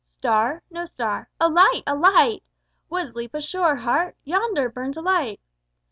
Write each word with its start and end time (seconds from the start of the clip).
_Star? 0.11 0.63
No 0.71 0.85
star: 0.85 1.29
a 1.39 1.47
Light, 1.47 1.83
a 1.85 1.93
Light! 1.93 2.41
Wouldst 2.89 3.15
leap 3.15 3.35
ashore, 3.35 3.75
Heart? 3.75 4.17
Yonder 4.23 4.67
burns 4.67 4.97
a 4.97 5.01
Light. 5.01 5.39